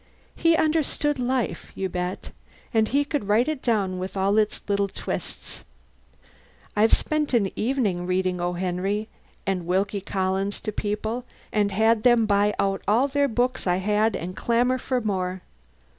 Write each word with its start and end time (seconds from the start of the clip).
He 0.35 0.55
understood 0.55 1.19
life, 1.19 1.71
you 1.75 1.87
bet, 1.87 2.31
and 2.73 2.87
he 2.87 3.05
could 3.05 3.27
write 3.27 3.47
it 3.47 3.61
down 3.61 3.99
with 3.99 4.17
all 4.17 4.39
its 4.39 4.59
little 4.67 4.87
twists. 4.87 5.63
I've 6.75 6.91
spent 6.91 7.35
an 7.35 7.51
evening 7.55 8.07
reading 8.07 8.41
O. 8.41 8.53
Henry 8.53 9.09
and 9.45 9.67
Wilkie 9.67 10.01
Collins 10.01 10.59
to 10.61 10.71
people 10.71 11.23
and 11.53 11.71
had 11.71 12.01
them 12.01 12.25
buy 12.25 12.55
out 12.57 12.81
all 12.87 13.07
their 13.07 13.27
books 13.27 13.67
I 13.67 13.75
had 13.77 14.15
and 14.15 14.35
clamour 14.35 14.79
for 14.79 15.01
more." 15.01 15.43